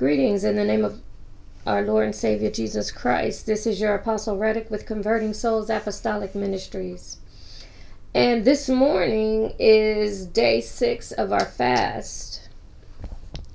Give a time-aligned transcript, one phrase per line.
[0.00, 0.98] Greetings in the name of
[1.66, 3.44] our Lord and Savior Jesus Christ.
[3.44, 7.18] This is your Apostle Reddick with Converting Souls Apostolic Ministries.
[8.14, 12.48] And this morning is day six of our fast.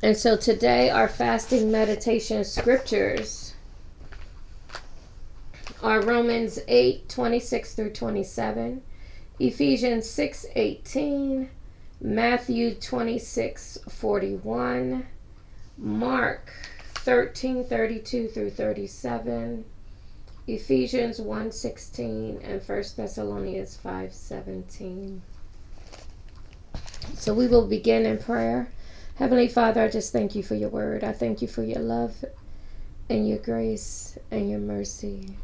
[0.04, 3.56] And so today, our fasting meditation scriptures
[5.82, 8.84] are Romans 8 26 through 27,
[9.40, 11.50] Ephesians 6 18,
[12.02, 15.08] Matthew 26 41.
[15.78, 16.52] Mark
[16.96, 19.66] 13 32 through 37,
[20.48, 25.22] Ephesians 1 16, and 1 Thessalonians 5 17.
[27.16, 28.70] So we will begin in prayer.
[29.16, 31.04] Heavenly Father, I just thank you for your word.
[31.04, 32.24] I thank you for your love
[33.10, 35.38] and your grace and your mercy.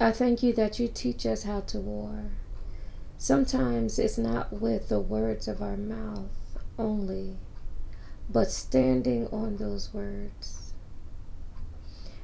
[0.00, 2.30] I thank you that you teach us how to war.
[3.18, 6.30] Sometimes it's not with the words of our mouth
[6.78, 7.36] only
[8.28, 10.72] but standing on those words.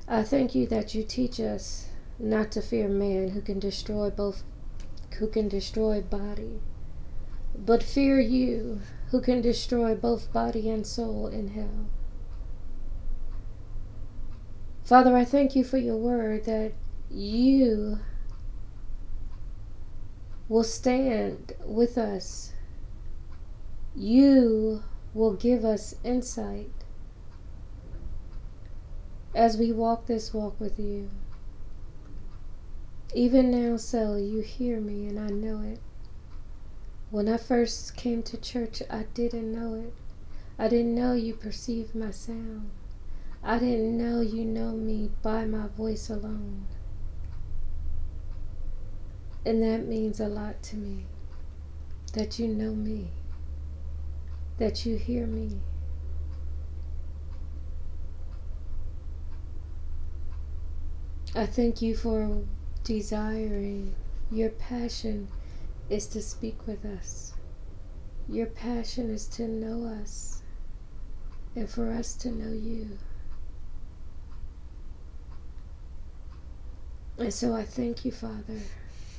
[0.09, 1.89] I thank you that you teach us
[2.19, 4.43] not to fear man who can destroy both
[5.19, 6.61] who can destroy body,
[7.55, 11.87] but fear you who can destroy both body and soul in hell.
[14.85, 16.73] Father, I thank you for your word that
[17.11, 17.99] you
[20.49, 22.53] will stand with us.
[23.95, 24.83] You
[25.13, 26.71] will give us insight
[29.35, 31.11] as we walk this walk with you.
[33.15, 35.81] Even now, so you hear me and I know it.
[37.11, 39.93] When I first came to church, I didn't know it.
[40.59, 42.71] I didn't know you perceived my sound.
[43.43, 46.67] I didn't know you know me by my voice alone.
[49.45, 51.07] And that means a lot to me
[52.13, 53.11] that you know me
[54.61, 55.59] that you hear me.
[61.35, 62.43] I thank you for
[62.85, 63.95] desiring.
[64.31, 65.29] Your passion
[65.89, 67.33] is to speak with us.
[68.29, 70.43] Your passion is to know us
[71.57, 72.99] and for us to know you.
[77.17, 78.61] And so I thank you, Father,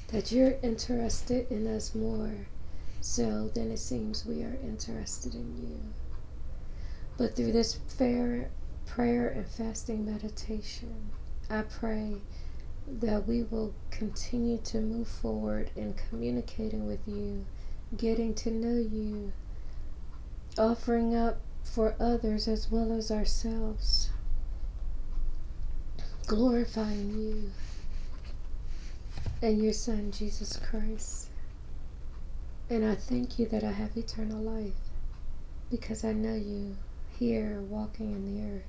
[0.09, 2.45] that you're interested in us more
[3.01, 5.79] so then it seems we are interested in you.
[7.17, 8.51] But through this fair
[8.85, 11.09] prayer and fasting meditation,
[11.49, 12.17] I pray
[12.87, 17.45] that we will continue to move forward in communicating with you,
[17.97, 19.33] getting to know you,
[20.57, 24.11] offering up for others as well as ourselves,
[26.27, 27.51] glorifying you
[29.41, 31.30] and your Son, Jesus Christ.
[32.71, 34.71] And I thank you that I have eternal life
[35.69, 36.77] because I know you
[37.19, 38.63] here walking in the earth.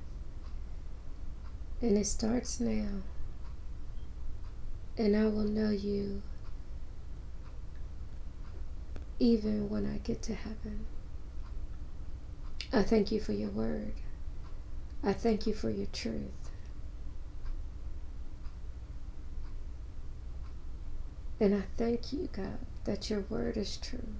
[1.81, 2.89] And it starts now.
[4.97, 6.21] And I will know you
[9.19, 10.85] even when I get to heaven.
[12.73, 13.93] I thank you for your word.
[15.01, 16.51] I thank you for your truth.
[21.39, 24.13] And I thank you, God, that your word is true.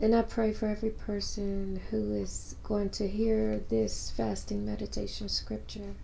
[0.00, 5.94] And I pray for every person who is going to hear this fasting meditation scripture.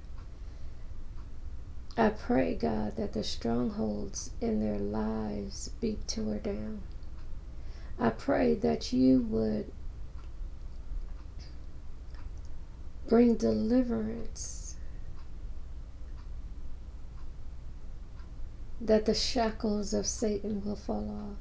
[1.96, 6.82] I pray, God, that the strongholds in their lives be torn down.
[7.98, 9.72] I pray that you would
[13.08, 14.65] bring deliverance
[18.80, 21.38] that the shackles of Satan will fall off.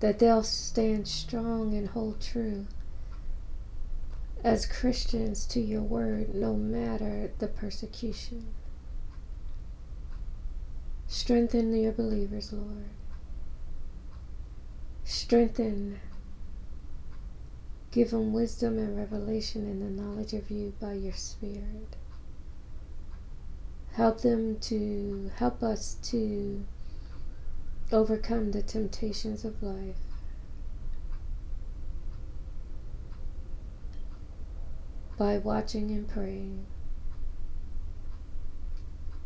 [0.00, 2.66] That they'll stand strong and hold true
[4.42, 8.46] as Christians to your word, no matter the persecution.
[11.06, 12.86] Strengthen your believers, Lord.
[15.04, 16.00] Strengthen.
[17.90, 21.96] Give them wisdom and revelation in the knowledge of you by your Spirit.
[23.92, 26.64] Help them to help us to
[27.92, 29.96] overcome the temptations of life.
[35.18, 36.66] By watching and praying.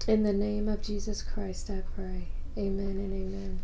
[0.09, 2.29] In the name of Jesus Christ, I pray.
[2.59, 3.61] Amen and amen.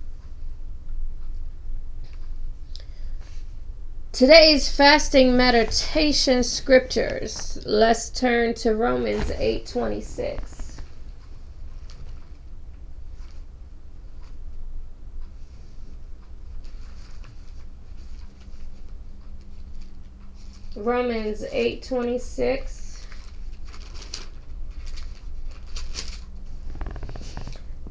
[4.13, 7.63] Today's fasting meditation scriptures.
[7.65, 10.61] Let's turn to Romans 8 26.
[20.85, 22.81] Romans 8:26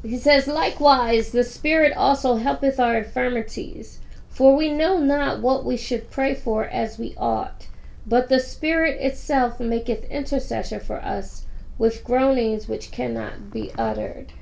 [0.02, 5.76] He says, Likewise, the Spirit also helpeth our infirmities, for we know not what we
[5.76, 7.68] should pray for as we ought.
[8.06, 11.44] But the Spirit itself maketh intercession for us
[11.76, 14.32] with groanings which cannot be uttered.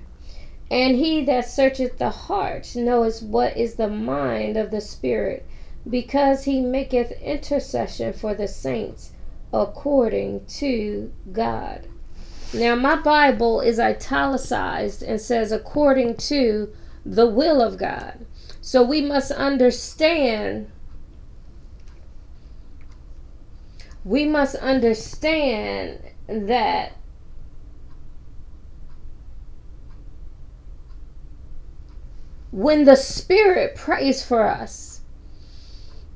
[0.71, 5.45] And he that searcheth the heart knoweth what is the mind of the Spirit,
[5.89, 9.13] because he maketh intercession for the saints
[9.53, 11.87] according to God.
[12.55, 16.73] Now, my Bible is italicized and says according to
[17.05, 18.27] the will of God.
[18.61, 20.71] So we must understand.
[24.05, 26.93] We must understand that
[32.51, 34.98] when the Spirit prays for us,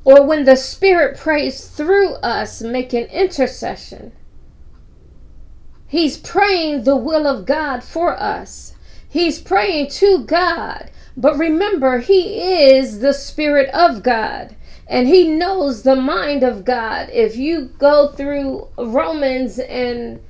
[0.05, 4.13] or when the Spirit prays through us, making intercession,
[5.87, 8.75] He's praying the will of God for us.
[9.09, 10.91] He's praying to God.
[11.17, 14.57] But remember, He is the Spirit of God
[14.93, 17.09] and He knows the mind of God.
[17.11, 20.21] If you go through Romans and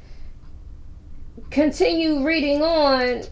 [1.50, 3.22] continue reading on,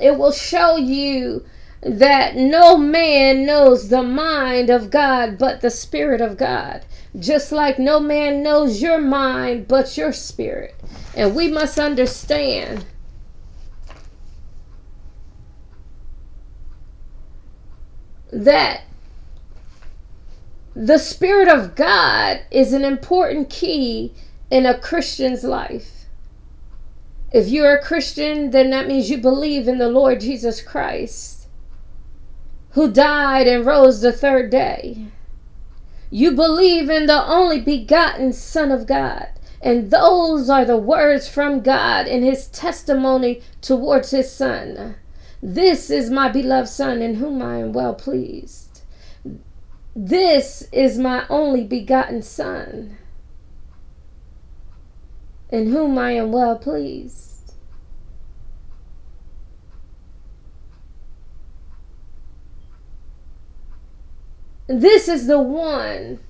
[0.00, 1.44] it will show you
[1.82, 6.84] that no man knows the mind of God but the Spirit of God.
[7.18, 10.74] Just like no man knows your mind but your spirit.
[11.16, 12.84] And we must understand
[18.30, 18.82] that
[20.76, 24.14] the Spirit of God is an important key
[24.50, 26.06] in a Christian's life.
[27.32, 31.39] If you're a Christian, then that means you believe in the Lord Jesus Christ
[32.72, 35.06] who died and rose the third day.
[36.10, 39.28] You believe in the only begotten Son of God.
[39.62, 44.96] And those are the words from God in his testimony towards his Son.
[45.42, 48.82] This is my beloved Son in whom I am well pleased.
[49.94, 52.96] This is my only begotten Son
[55.50, 57.29] in whom I am well pleased.
[64.70, 66.20] This is the one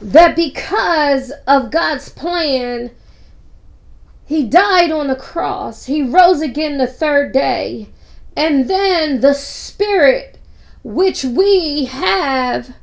[0.00, 2.90] that because of God's plan,
[4.24, 5.86] he died on the cross.
[5.86, 7.90] He rose again the third day.
[8.36, 10.40] And then the Spirit,
[10.82, 12.74] which we have,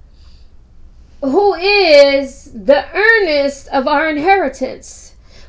[1.19, 5.02] who is the earnest of our inheritance.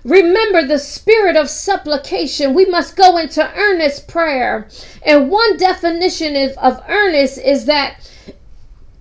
[0.05, 2.53] Remember the spirit of supplication.
[2.53, 4.69] We must go into earnest prayer.
[5.03, 8.11] And one definition of, earnest is that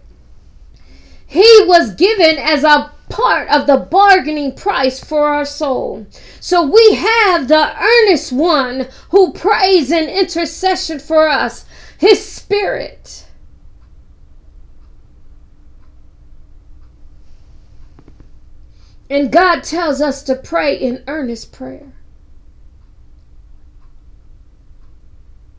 [1.27, 6.07] he was given as a part of the bargaining price for our soul.
[6.41, 11.65] So we have the earnest one who prays in intercession for us,
[11.99, 13.20] his spirit.
[19.11, 21.93] And God tells us to pray in earnest prayer.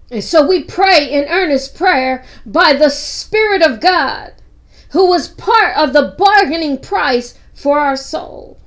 [0.09, 4.33] And so we pray in earnest prayer by the Spirit of God,
[4.91, 8.57] who was part of the bargaining price for our soul.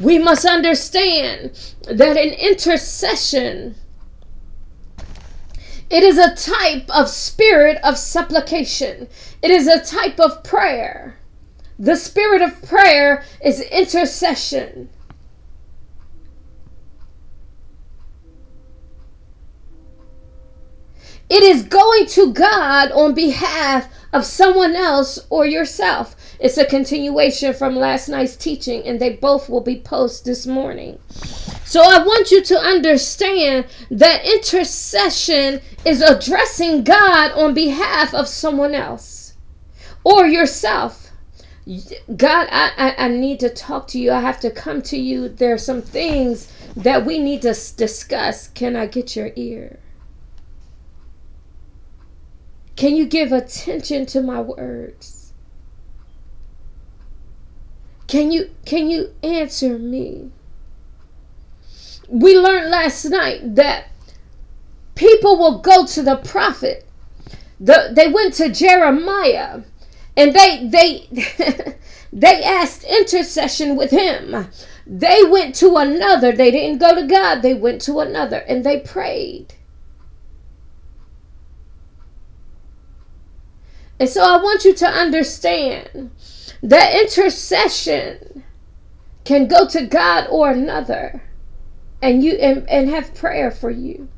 [0.00, 3.74] We must understand that an intercession
[5.90, 9.08] it is a type of spirit of supplication.
[9.42, 11.18] It is a type of prayer.
[11.78, 14.90] The spirit of prayer is intercession.
[21.30, 26.16] It is going to God on behalf of someone else or yourself.
[26.40, 30.98] It's a continuation from last night's teaching, and they both will be posted this morning.
[31.68, 38.74] So I want you to understand that intercession is addressing God on behalf of someone
[38.74, 39.34] else
[40.02, 41.10] or yourself.
[42.16, 44.12] God, I, I, I, need to talk to you.
[44.12, 45.28] I have to come to you.
[45.28, 48.48] There are some things that we need to discuss.
[48.48, 49.78] Can I get your ear?
[52.76, 55.34] Can you give attention to my words?
[58.06, 60.30] Can you can you answer me?
[62.08, 63.88] we learned last night that
[64.94, 66.86] people will go to the prophet.
[67.60, 69.62] The, they went to Jeremiah
[70.16, 71.76] and they they
[72.12, 74.48] they asked intercession with him.
[74.86, 76.32] They went to another.
[76.32, 77.42] They didn't go to God.
[77.42, 79.54] They went to another and they prayed.
[84.00, 86.10] And so I want you to understand
[86.62, 88.44] that intercession
[89.24, 91.22] can go to God or another
[92.00, 94.08] and you and, and have prayer for you.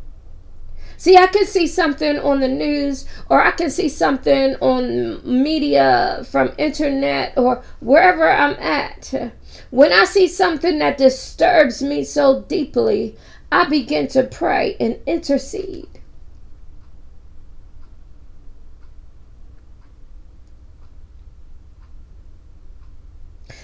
[0.97, 6.27] See, I can see something on the news or I can see something on media
[6.31, 9.33] from internet or wherever I'm at.
[9.71, 13.17] When I see something that disturbs me so deeply,
[13.51, 15.89] I begin to pray and intercede.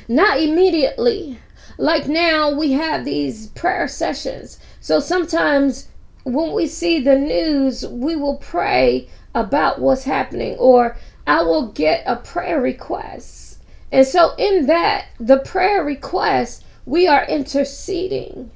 [0.09, 1.39] Not immediately.
[1.79, 4.59] Like now, we have these prayer sessions.
[4.81, 5.89] So sometimes
[6.25, 10.97] when we see the news, we will pray about what's happening, or
[11.27, 13.63] I will get a prayer request.
[13.93, 18.51] And so, in that, the prayer request, we are interceding.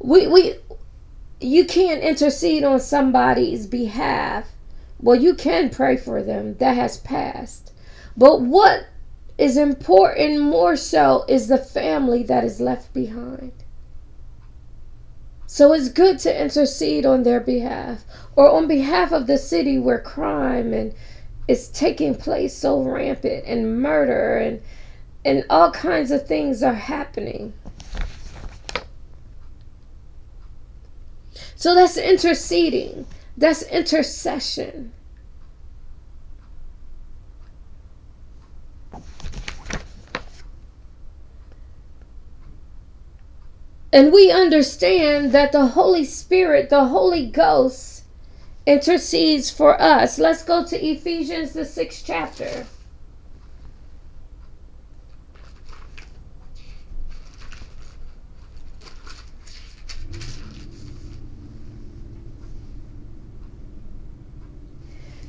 [0.00, 0.54] We, we,
[1.40, 4.48] you can't intercede on somebody's behalf.
[4.98, 6.56] Well, you can pray for them.
[6.56, 7.72] That has passed.
[8.16, 8.86] But what
[9.40, 13.52] is important more so is the family that is left behind.
[15.46, 18.04] So it's good to intercede on their behalf
[18.36, 20.94] or on behalf of the city where crime and
[21.48, 24.60] is taking place so rampant and murder and
[25.24, 27.54] and all kinds of things are happening.
[31.56, 33.06] So that's interceding.
[33.36, 34.92] That's intercession.
[43.92, 48.04] And we understand that the Holy Spirit, the Holy Ghost,
[48.64, 50.18] intercedes for us.
[50.18, 52.66] Let's go to Ephesians, the sixth chapter.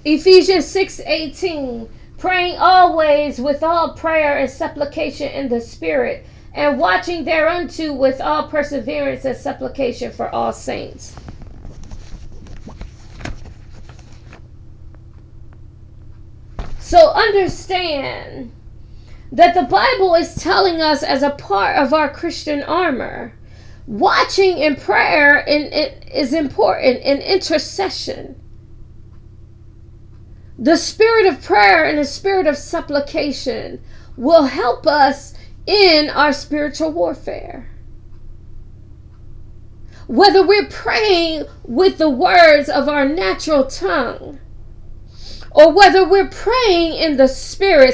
[0.03, 7.24] Ephesians 6 18, praying always with all prayer and supplication in the Spirit and watching
[7.24, 11.15] thereunto with all perseverance and supplication for all saints.
[16.79, 18.51] So understand
[19.31, 23.34] that the Bible is telling us as a part of our Christian armor.
[23.88, 28.36] Watching in prayer in, it is important in intercession.
[30.60, 33.81] The spirit of prayer and the spirit of supplication
[34.17, 35.34] will help us
[35.65, 37.70] in our spiritual warfare.
[40.08, 44.39] Whether we're praying with the words of our natural tongue,
[45.51, 47.94] or whether we're praying in the spirit,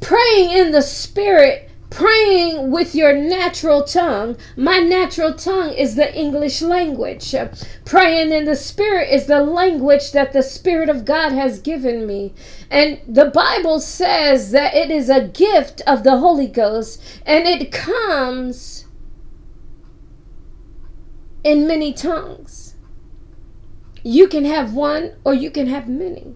[0.00, 4.36] Praying in the spirit praying with your natural tongue.
[4.56, 7.34] My natural tongue is the English language.
[7.84, 12.32] Praying in the Spirit is the language that the Spirit of God has given me.
[12.70, 17.70] And the Bible says that it is a gift of the Holy Ghost and it
[17.70, 18.86] comes
[21.44, 22.74] in many tongues.
[24.02, 26.34] You can have one or you can have many.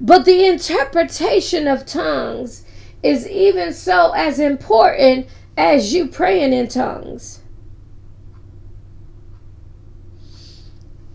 [0.00, 2.64] But the interpretation of tongues
[3.02, 7.40] is even so as important as you praying in tongues.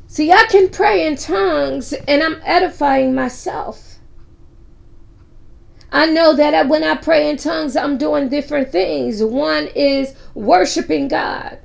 [0.07, 3.99] See, I can pray in tongues and I'm edifying myself.
[5.91, 9.23] I know that when I pray in tongues, I'm doing different things.
[9.23, 11.59] One is worshiping God,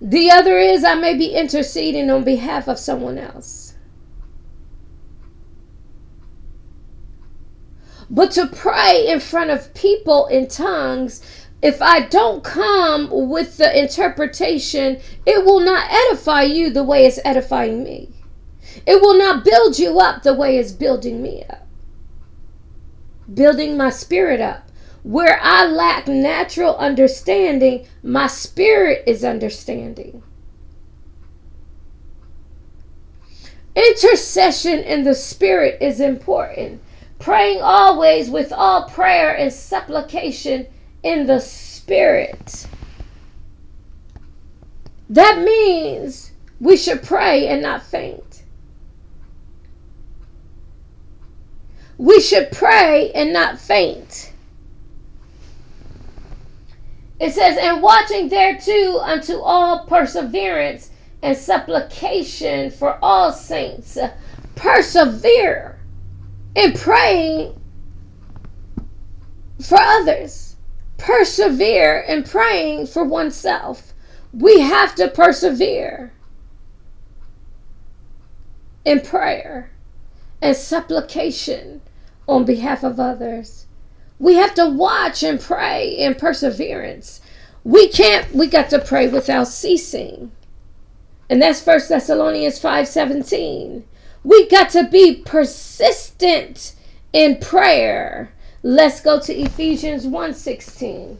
[0.00, 3.69] the other is I may be interceding on behalf of someone else.
[8.10, 11.22] But to pray in front of people in tongues,
[11.62, 17.20] if I don't come with the interpretation, it will not edify you the way it's
[17.24, 18.10] edifying me.
[18.84, 21.66] It will not build you up the way it's building me up,
[23.32, 24.68] building my spirit up.
[25.02, 30.22] Where I lack natural understanding, my spirit is understanding.
[33.74, 36.82] Intercession in the spirit is important
[37.20, 40.66] praying always with all prayer and supplication
[41.02, 42.66] in the Spirit.
[45.08, 48.42] That means we should pray and not faint.
[51.98, 54.32] We should pray and not faint.
[57.18, 60.90] It says, and watching thereto unto all perseverance
[61.22, 63.98] and supplication for all saints
[64.54, 65.79] persevere
[66.54, 67.60] in praying
[69.60, 70.56] for others,
[70.98, 73.92] persevere in praying for oneself.
[74.32, 76.12] We have to persevere
[78.84, 79.70] in prayer
[80.40, 81.82] and supplication
[82.26, 83.66] on behalf of others.
[84.18, 87.20] We have to watch and pray in perseverance.
[87.64, 90.32] We can't, we got to pray without ceasing.
[91.28, 93.84] And that's First Thessalonians 5:17.
[94.22, 96.74] We got to be persistent
[97.12, 98.32] in prayer.
[98.62, 101.16] Let's go to Ephesians 1:16.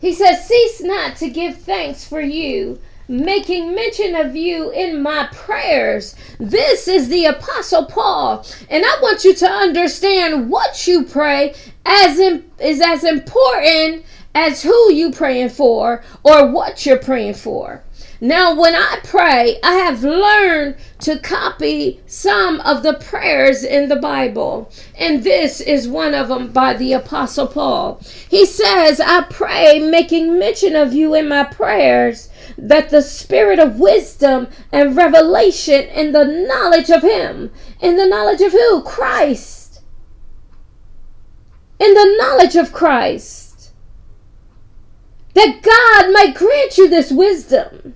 [0.00, 5.28] He says, Cease not to give thanks for you, making mention of you in my
[5.30, 6.16] prayers.
[6.38, 8.46] This is the Apostle Paul.
[8.70, 11.54] And I want you to understand what you pray
[11.84, 17.82] as in, is as important as who you praying for or what you're praying for.
[18.22, 23.96] Now, when I pray, I have learned to copy some of the prayers in the
[23.96, 27.98] Bible, and this is one of them by the Apostle Paul.
[28.28, 33.80] He says, I pray, making mention of you in my prayers, that the spirit of
[33.80, 37.50] wisdom and revelation in the knowledge of Him,
[37.80, 38.82] in the knowledge of who?
[38.82, 39.80] Christ.
[41.78, 43.72] In the knowledge of Christ.
[45.32, 47.94] That God might grant you this wisdom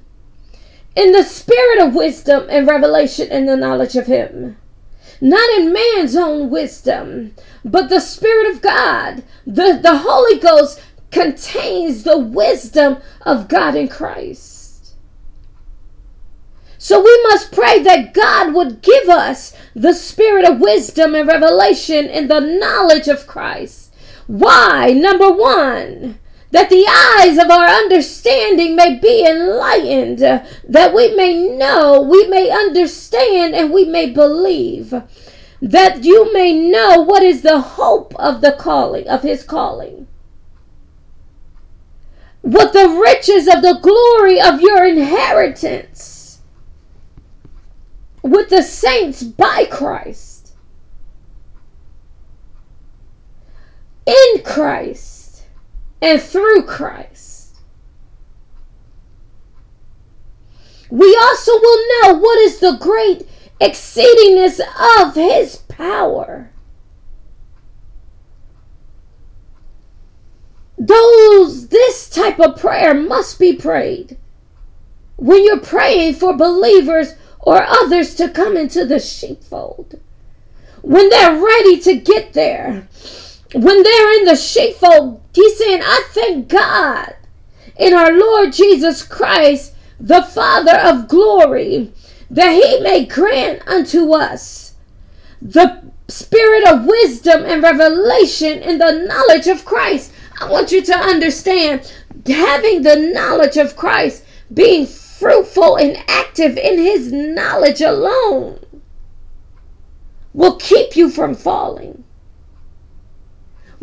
[0.96, 4.56] in the spirit of wisdom and revelation in the knowledge of Him.
[5.20, 7.34] Not in man's own wisdom,
[7.64, 9.22] but the Spirit of God.
[9.46, 14.94] The, the Holy Ghost contains the wisdom of God in Christ.
[16.76, 22.04] So we must pray that God would give us the spirit of wisdom and revelation
[22.06, 23.94] in the knowledge of Christ.
[24.26, 24.92] Why?
[24.92, 26.18] Number one,
[26.54, 32.48] that the eyes of our understanding may be enlightened, that we may know, we may
[32.48, 34.94] understand, and we may believe,
[35.60, 40.06] that you may know what is the hope of the calling, of his calling.
[42.42, 46.40] What the riches of the glory of your inheritance
[48.22, 50.54] with the saints by Christ.
[54.06, 55.13] In Christ
[56.04, 57.56] and through Christ.
[60.90, 63.26] We also will know what is the great
[63.58, 64.60] exceedingness
[65.00, 66.50] of his power.
[70.76, 74.18] Those this type of prayer must be prayed
[75.16, 79.98] when you're praying for believers or others to come into the sheepfold.
[80.82, 82.88] When they're ready to get there,
[83.54, 87.14] when they're in the sheepfold, he's saying, I thank God
[87.76, 91.92] in our Lord Jesus Christ, the Father of glory,
[92.30, 94.74] that he may grant unto us
[95.40, 100.12] the spirit of wisdom and revelation in the knowledge of Christ.
[100.40, 101.92] I want you to understand
[102.26, 108.58] having the knowledge of Christ, being fruitful and active in his knowledge alone,
[110.32, 112.03] will keep you from falling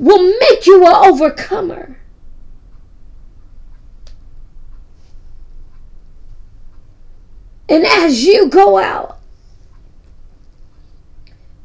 [0.02, 1.96] will make you an overcomer.
[7.70, 9.20] And as you go out,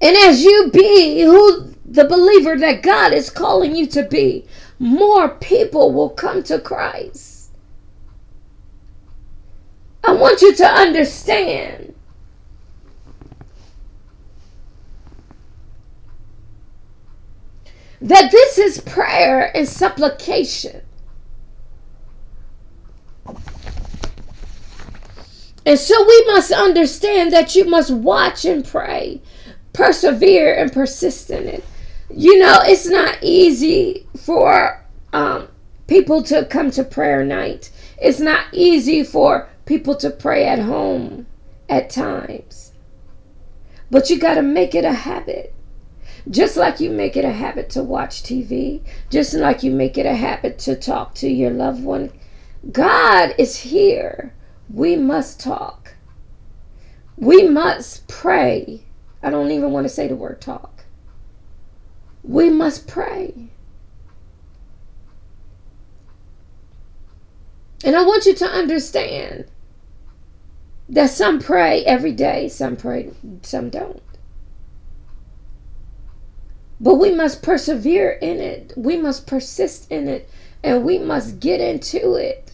[0.03, 4.47] and as you be who the believer that God is calling you to be,
[4.79, 7.51] more people will come to Christ.
[10.05, 11.96] I want you to understand
[18.07, 20.83] that this is prayer and supplication.
[25.67, 29.21] And so we must understand that you must watch and pray,
[29.73, 31.65] persevere and persist in it.
[32.09, 35.49] You know, it's not easy for um,
[35.89, 37.73] people to come to prayer night.
[38.01, 41.27] It's not easy for people to pray at home
[41.69, 42.71] at times.
[43.91, 45.56] But you got to make it a habit.
[46.29, 50.07] Just like you make it a habit to watch TV, just like you make it
[50.07, 52.13] a habit to talk to your loved one,
[52.73, 54.35] God is here.
[54.69, 55.95] We must talk.
[57.17, 58.83] We must pray.
[59.23, 60.85] I don't even want to say the word talk.
[62.25, 63.51] We must pray.
[67.85, 69.47] And I want you to understand
[70.89, 73.13] that some pray every day, some pray,
[73.43, 74.03] some don't.
[76.81, 78.73] But we must persevere in it.
[78.77, 80.29] We must persist in it.
[80.63, 82.53] And we must get into it.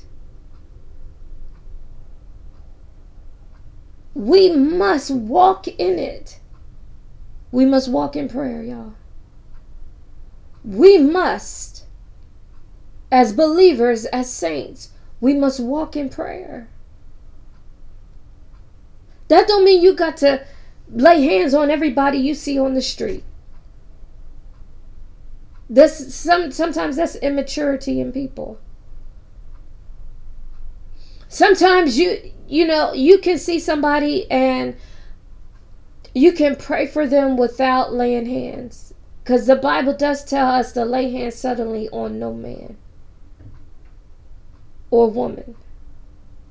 [4.15, 6.39] We must walk in it.
[7.51, 8.95] We must walk in prayer, y'all.
[10.65, 11.85] We must,
[13.11, 16.69] as believers, as saints, we must walk in prayer.
[19.29, 20.45] That don't mean you got to
[20.93, 23.25] lay hands on everybody you see on the street.
[25.73, 28.61] This some sometimes that's immaturity in people.
[31.29, 34.77] Sometimes you you know, you can see somebody and
[36.15, 38.93] you can pray for them without laying hands.
[39.25, 42.77] Because the Bible does tell us to lay hands suddenly on no man
[44.91, 45.55] or woman.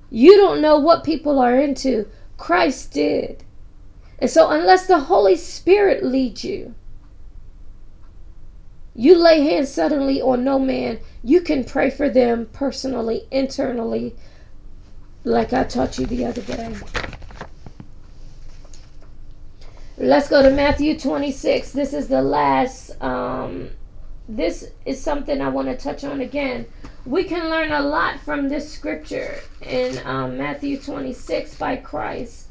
[0.09, 2.07] You don't know what people are into.
[2.37, 3.43] Christ did.
[4.17, 6.73] And so, unless the Holy Spirit leads you,
[9.01, 10.99] you lay hands suddenly on no man.
[11.23, 14.15] You can pray for them personally, internally,
[15.23, 16.75] like I taught you the other day.
[19.97, 21.71] Let's go to Matthew 26.
[21.71, 22.91] This is the last.
[23.01, 23.71] Um,
[24.29, 26.67] this is something I want to touch on again.
[27.03, 32.49] We can learn a lot from this scripture in um, Matthew 26 by Christ.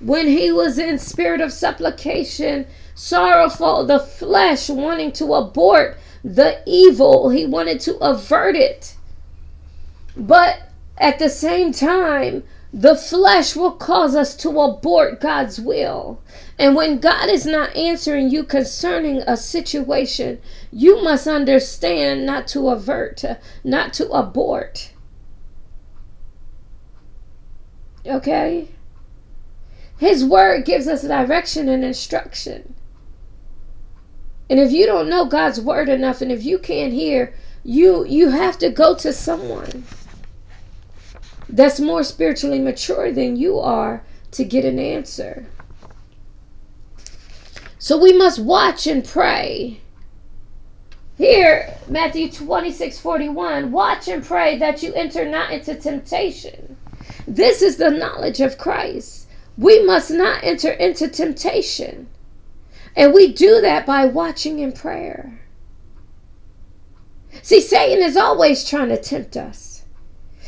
[0.00, 7.28] When he was in spirit of supplication, sorrowful, the flesh wanting to abort the evil,
[7.28, 8.94] he wanted to avert it.
[10.16, 16.20] But at the same time, the flesh will cause us to abort God's will.
[16.58, 20.40] And when God is not answering you concerning a situation,
[20.72, 23.24] you must understand not to avert,
[23.62, 24.92] not to abort.
[28.06, 28.68] Okay?
[29.98, 32.74] His word gives us direction and instruction.
[34.50, 38.28] And if you don't know God's word enough and if you can't hear, you you
[38.30, 39.84] have to go to someone
[41.48, 44.02] that's more spiritually mature than you are
[44.32, 45.46] to get an answer.
[47.78, 49.80] So we must watch and pray.
[51.16, 56.76] Here, Matthew 26 41, watch and pray that you enter not into temptation.
[57.26, 59.28] This is the knowledge of Christ.
[59.56, 62.08] We must not enter into temptation.
[62.96, 65.40] And we do that by watching in prayer.
[67.42, 69.82] See, Satan is always trying to tempt us.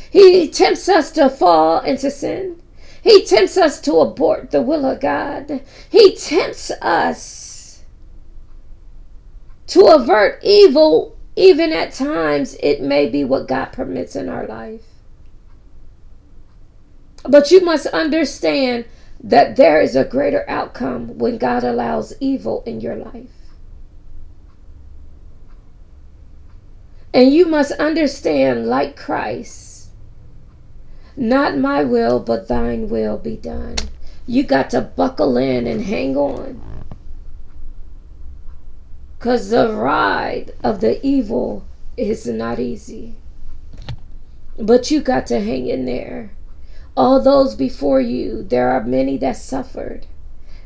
[0.09, 2.61] He tempts us to fall into sin.
[3.01, 5.61] He tempts us to abort the will of God.
[5.89, 7.83] He tempts us
[9.67, 14.81] to avert evil, even at times it may be what God permits in our life.
[17.23, 18.85] But you must understand
[19.23, 23.29] that there is a greater outcome when God allows evil in your life.
[27.13, 29.89] And you must understand, like Christ,
[31.15, 33.75] not my will, but thine will be done.
[34.27, 36.61] You got to buckle in and hang on.
[39.17, 43.15] Because the ride of the evil is not easy.
[44.59, 46.36] But you got to hang in there.
[46.97, 50.07] All those before you, there are many that suffered.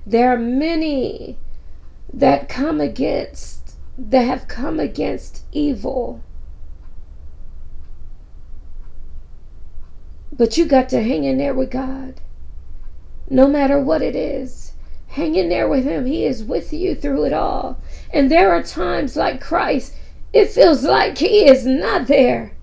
[0.08, 1.38] There are many
[2.12, 6.24] that come against, that have come against evil
[10.41, 12.22] But you got to hang in there with God.
[13.30, 14.74] No matter what it is,
[15.10, 16.08] hang in there with Him.
[16.08, 17.80] He is with you through it all.
[18.12, 19.94] And there are times like Christ,
[20.34, 22.54] it feels like He is not there.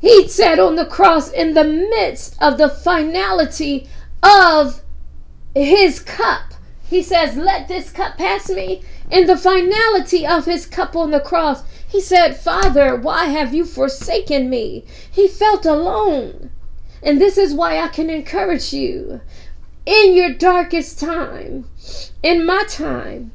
[0.00, 3.86] He sat on the cross in the midst of the finality
[4.22, 4.82] of
[5.54, 6.54] His cup.
[6.88, 8.82] He says, Let this cup pass me.
[9.10, 13.64] In the finality of His cup on the cross, He said, Father, why have you
[13.64, 14.84] forsaken me?
[15.10, 16.50] He felt alone.
[17.02, 19.20] And this is why I can encourage you.
[19.86, 21.66] In your darkest time,
[22.22, 23.32] in my time,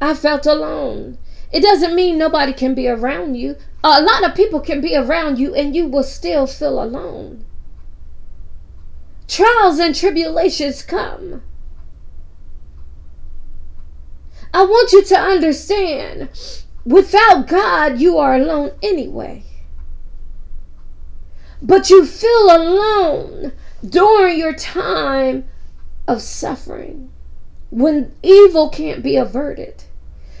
[0.00, 1.18] I felt alone.
[1.52, 3.56] It doesn't mean nobody can be around you.
[3.84, 7.44] A lot of people can be around you and you will still feel alone.
[9.28, 11.42] Trials and tribulations come.
[14.52, 16.28] I want you to understand
[16.84, 19.44] without God, you are alone anyway
[21.62, 23.52] but you feel alone
[23.84, 25.44] during your time
[26.06, 27.10] of suffering
[27.70, 29.84] when evil can't be averted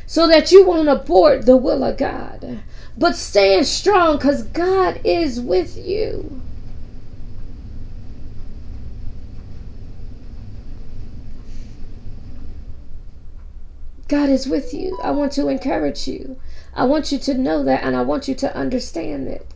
[0.06, 2.60] so that you won't abort the will of God.
[2.96, 6.40] But stand strong because God is with you.
[14.08, 14.98] God is with you.
[15.02, 16.36] I want to encourage you.
[16.74, 19.52] I want you to know that and I want you to understand it.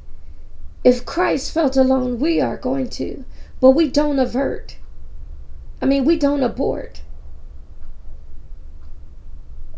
[0.82, 3.24] If Christ felt alone, we are going to,
[3.60, 4.76] but we don't avert.
[5.80, 7.02] I mean, we don't abort.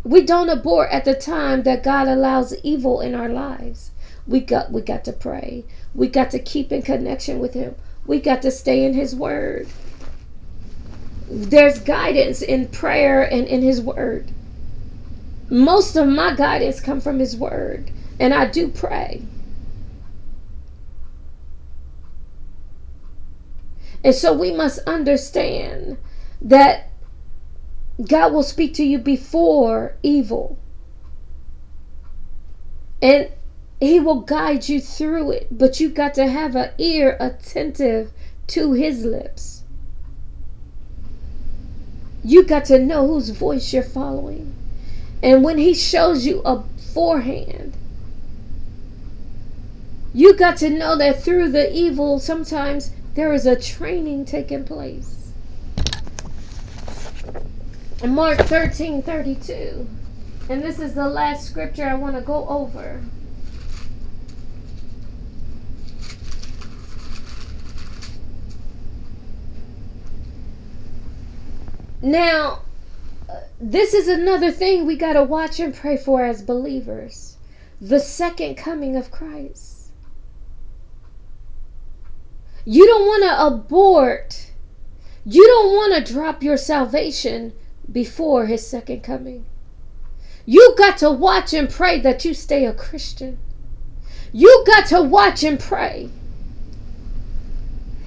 [0.04, 3.92] We don't abort at the time that God allows evil in our lives.
[4.26, 5.64] We got we got to pray.
[5.94, 7.74] We got to keep in connection with him.
[8.06, 9.68] We got to stay in his word.
[11.30, 14.30] There's guidance in prayer and in his word.
[15.48, 19.22] Most of my guidance come from his word, and I do pray.
[24.04, 25.96] And so we must understand
[26.40, 26.91] that
[28.08, 30.58] God will speak to you before evil.
[33.00, 33.30] And
[33.80, 38.12] he will guide you through it, but you got to have an ear attentive
[38.48, 39.62] to his lips.
[42.24, 44.54] You got to know whose voice you're following.
[45.22, 46.62] And when he shows you a
[46.94, 47.76] forehand,
[50.14, 55.21] you got to know that through the evil, sometimes there is a training taking place.
[58.08, 59.88] Mark 13 32,
[60.48, 63.00] and this is the last scripture I want to go over.
[72.02, 72.62] Now,
[73.30, 77.36] uh, this is another thing we got to watch and pray for as believers
[77.80, 79.90] the second coming of Christ.
[82.64, 84.50] You don't want to abort,
[85.24, 87.52] you don't want to drop your salvation
[87.92, 89.44] before his second coming.
[90.44, 93.38] You got to watch and pray that you stay a Christian.
[94.32, 96.10] You got to watch and pray.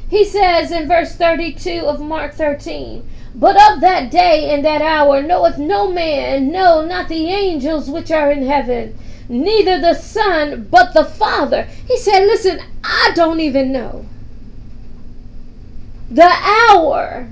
[0.09, 5.21] He says in verse 32 of Mark 13, but of that day and that hour
[5.21, 10.93] knoweth no man, no, not the angels which are in heaven, neither the Son, but
[10.93, 11.67] the Father.
[11.87, 14.05] He said, Listen, I don't even know.
[16.09, 17.29] The hour.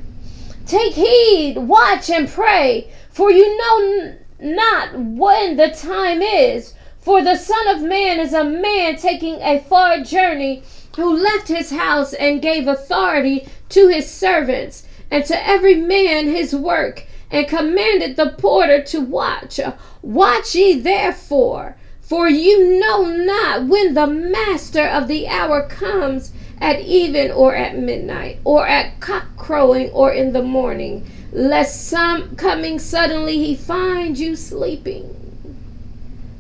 [0.66, 6.74] Take heed, watch, and pray, for you know not when the time is.
[7.00, 10.64] For the Son of Man is a man taking a far journey
[10.96, 16.56] who left his house and gave authority to his servants and to every man his
[16.56, 19.60] work, and commanded the porter to watch.
[20.02, 26.32] Watch ye therefore, for you know not when the master of the hour comes
[26.64, 32.38] at even or at midnight, or at cock crowing or in the morning, lest some
[32.38, 35.14] coming suddenly he find you sleeping.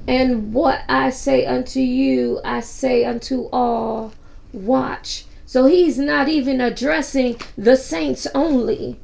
[0.07, 4.13] And what I say unto you, I say unto all
[4.53, 5.25] watch.
[5.45, 8.99] So he's not even addressing the saints only,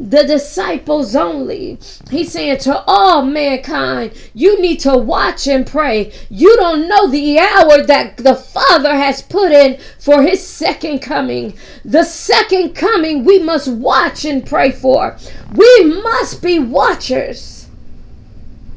[0.00, 1.78] the disciples only.
[2.10, 6.12] He's saying to all mankind, you need to watch and pray.
[6.30, 11.54] You don't know the hour that the Father has put in for his second coming.
[11.84, 15.16] The second coming we must watch and pray for.
[15.52, 17.66] We must be watchers.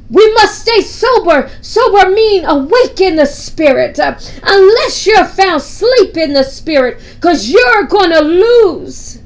[0.10, 1.49] We must stay sober.
[1.62, 3.97] Sober mean awake in the spirit.
[3.97, 9.20] Uh, unless you're found sleep in the spirit, because you're going to lose.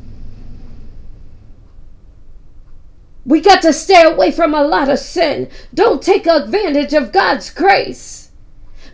[3.25, 5.49] We got to stay away from a lot of sin.
[5.73, 8.31] Don't take advantage of God's grace.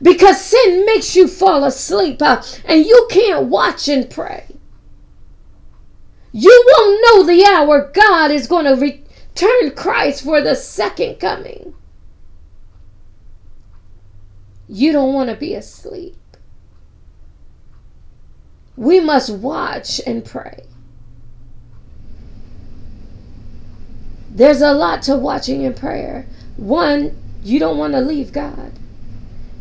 [0.02, 4.46] Because sin makes you fall asleep uh, and you can't watch and pray.
[6.32, 11.74] You won't know the hour God is going to return Christ for the second coming.
[14.68, 16.16] You don't want to be asleep.
[18.78, 20.64] We must watch and pray.
[24.34, 26.26] There's a lot to watching and prayer.
[26.58, 28.74] One, you don't want to leave God.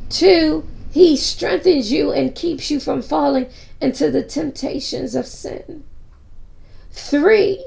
[0.09, 3.49] Two, He strengthens you and keeps you from falling
[3.81, 5.85] into the temptations of sin.
[6.93, 7.65] Three,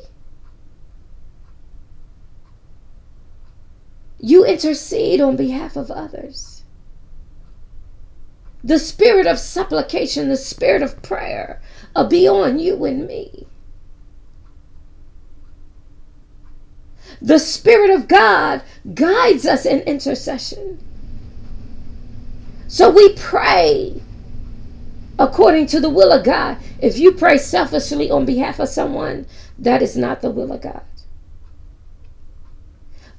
[4.19, 6.53] you intercede on behalf of others
[8.63, 11.61] the spirit of supplication, the spirit of prayer
[11.95, 13.45] will be on you and me.
[17.21, 18.61] The Spirit of God
[18.93, 20.79] guides us in intercession.
[22.67, 24.01] So we pray
[25.19, 26.57] according to the will of God.
[26.79, 29.25] If you pray selfishly on behalf of someone,
[29.59, 30.83] that is not the will of God.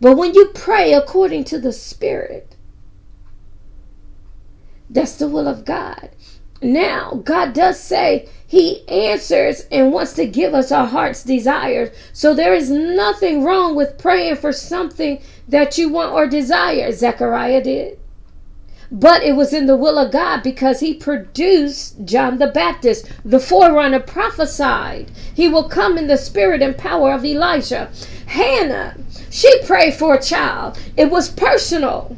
[0.01, 2.57] But when you pray according to the Spirit,
[4.91, 6.11] that's the will of God.
[6.63, 11.91] Now, God does say He answers and wants to give us our heart's desires.
[12.13, 16.91] So there is nothing wrong with praying for something that you want or desire.
[16.93, 17.99] Zechariah did.
[18.91, 23.11] but it was in the will of God because he produced John the Baptist.
[23.25, 27.91] The forerunner prophesied he will come in the spirit and power of Elijah.
[28.27, 28.97] Hannah,
[29.31, 32.17] she prayed for a child, it was personal.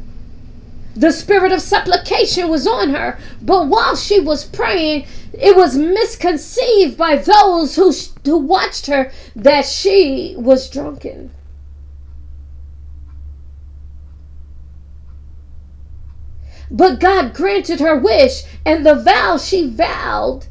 [0.96, 6.96] The spirit of supplication was on her, but while she was praying, it was misconceived
[6.96, 7.92] by those who,
[8.24, 11.32] who watched her that she was drunken.
[16.70, 20.46] But God granted her wish, and the vow she vowed,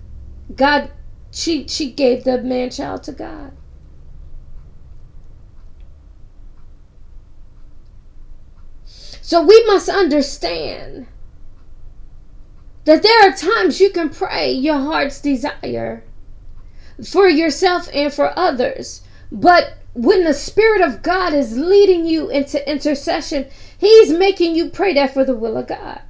[0.56, 0.92] God,
[1.32, 3.52] she she gave the man child to God.
[9.26, 11.08] So we must understand
[12.84, 16.04] that there are times you can pray your heart's desire
[17.04, 19.02] for yourself and for others.
[19.32, 23.48] But when the Spirit of God is leading you into intercession,
[23.80, 26.04] He's making you pray that for the will of God.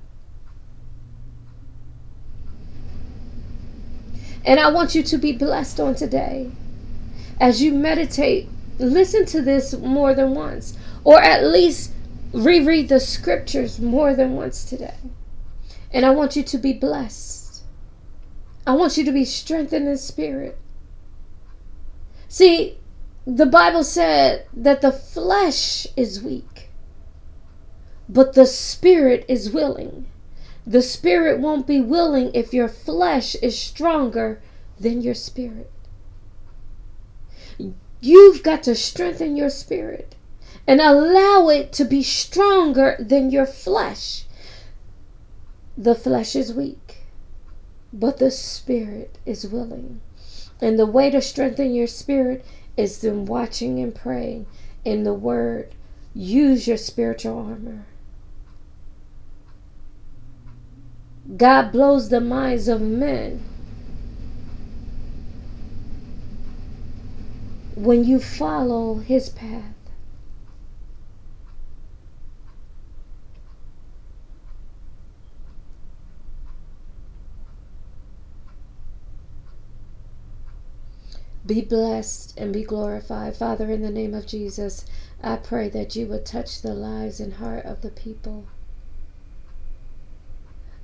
[4.44, 6.52] And I want you to be blessed on today.
[7.40, 11.94] As you meditate, listen to this more than once, or at least
[12.36, 14.98] reread the scriptures more than once today.
[15.92, 17.64] And I want you to be blessed.
[18.68, 20.58] I want you to be strengthened in spirit.
[22.28, 22.78] See,
[23.26, 26.70] the Bible said that the flesh is weak,
[28.10, 30.08] but the spirit is willing.
[30.68, 34.42] The spirit won't be willing if your flesh is stronger
[34.80, 35.72] than your spirit.
[38.02, 40.16] You've got to strengthen your spirit
[40.68, 44.26] and allow it to be stronger than your flesh.
[45.78, 47.04] The flesh is weak,
[47.94, 50.02] but the spirit is willing.
[50.62, 52.46] And the way to strengthen your spirit
[52.78, 54.48] is in watching and praying
[54.84, 55.76] in the Word.
[56.14, 57.86] Use your spiritual armor.
[61.38, 63.44] God blows the minds of men.
[67.76, 69.75] When you follow his path,
[81.46, 83.36] Be blessed and be glorified.
[83.36, 84.86] Father, in the name of Jesus,
[85.22, 88.46] I pray that you would touch the lives and heart of the people.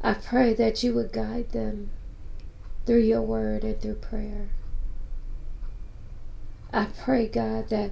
[0.02, 1.90] I pray that you would guide them
[2.86, 4.50] through your word and through prayer.
[6.74, 7.92] I pray, God, that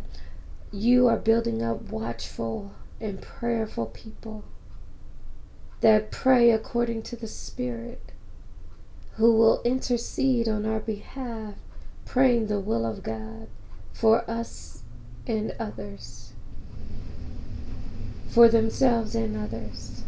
[0.72, 4.44] you are building up watchful and prayerful people
[5.82, 8.12] that pray according to the Spirit,
[9.16, 11.56] who will intercede on our behalf,
[12.10, 13.48] praying the will of God
[13.94, 14.82] for us
[15.28, 16.34] and others,
[18.30, 20.02] for themselves and others.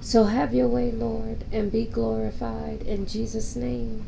[0.00, 4.06] So have your way, Lord, and be glorified in Jesus' name.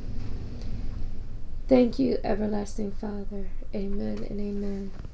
[1.66, 3.48] Thank you, everlasting Father.
[3.74, 5.09] Amen and amen.